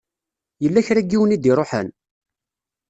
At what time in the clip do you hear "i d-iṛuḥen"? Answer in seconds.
1.35-1.87